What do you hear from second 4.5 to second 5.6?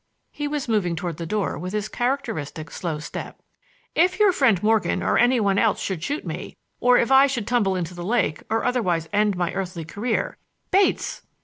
Morgan, or any one